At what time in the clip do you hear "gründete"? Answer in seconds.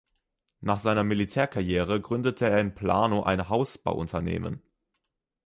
2.01-2.49